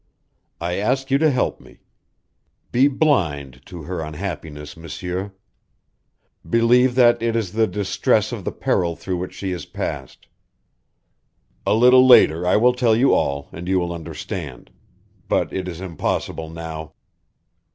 [0.59, 1.81] I ask you to help me.
[2.71, 5.31] Be blind to her unhappiness, M'sieur.
[6.49, 10.25] Believe that it is the distress of the peril through which she has passed.
[11.67, 14.71] A little later I will tell you all, and you will understand.
[15.27, 16.93] But it is impossible now.